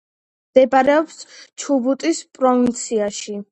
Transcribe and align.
მდებარეობს 0.55 1.19
ჩუბუტის 1.65 2.25
პროვინციაში. 2.39 3.39